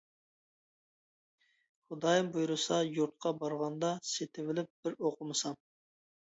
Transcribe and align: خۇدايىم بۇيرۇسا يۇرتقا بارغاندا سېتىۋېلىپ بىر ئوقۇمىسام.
خۇدايىم 1.93 2.31
بۇيرۇسا 2.37 2.79
يۇرتقا 2.95 3.33
بارغاندا 3.45 3.93
سېتىۋېلىپ 4.13 4.73
بىر 4.89 4.97
ئوقۇمىسام. 4.99 5.63